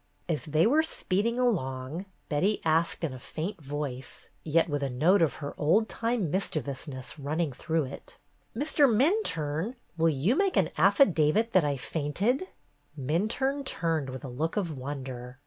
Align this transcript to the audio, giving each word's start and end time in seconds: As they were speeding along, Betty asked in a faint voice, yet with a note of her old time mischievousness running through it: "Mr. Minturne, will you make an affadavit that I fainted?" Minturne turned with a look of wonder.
As 0.27 0.45
they 0.45 0.65
were 0.65 0.81
speeding 0.81 1.37
along, 1.37 2.07
Betty 2.27 2.59
asked 2.65 3.03
in 3.03 3.13
a 3.13 3.19
faint 3.19 3.61
voice, 3.61 4.29
yet 4.43 4.67
with 4.67 4.81
a 4.81 4.89
note 4.89 5.21
of 5.21 5.35
her 5.35 5.53
old 5.59 5.87
time 5.87 6.31
mischievousness 6.31 7.19
running 7.19 7.53
through 7.53 7.83
it: 7.83 8.17
"Mr. 8.57 8.91
Minturne, 8.91 9.75
will 9.97 10.09
you 10.09 10.35
make 10.35 10.57
an 10.57 10.71
affadavit 10.75 11.51
that 11.51 11.63
I 11.63 11.77
fainted?" 11.77 12.47
Minturne 12.99 13.63
turned 13.63 14.09
with 14.09 14.23
a 14.23 14.27
look 14.27 14.57
of 14.57 14.75
wonder. 14.75 15.37